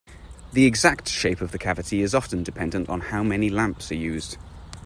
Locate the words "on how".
2.89-3.21